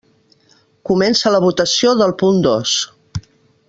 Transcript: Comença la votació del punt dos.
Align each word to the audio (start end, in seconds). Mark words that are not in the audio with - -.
Comença 0.91 1.33
la 1.35 1.43
votació 1.45 1.95
del 2.03 2.17
punt 2.25 2.43
dos. 2.51 2.77